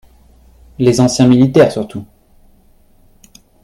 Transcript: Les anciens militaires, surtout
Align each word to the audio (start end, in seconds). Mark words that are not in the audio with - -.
Les 0.79 0.99
anciens 0.99 1.27
militaires, 1.27 1.71
surtout 1.71 2.07